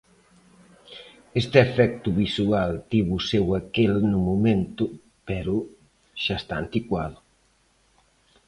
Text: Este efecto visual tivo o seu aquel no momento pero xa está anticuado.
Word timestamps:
Este 1.41 1.57
efecto 1.67 2.07
visual 2.23 2.71
tivo 2.91 3.11
o 3.19 3.25
seu 3.31 3.45
aquel 3.61 3.93
no 4.11 4.19
momento 4.29 4.83
pero 5.27 5.55
xa 6.23 6.35
está 6.41 6.55
anticuado. 6.59 7.17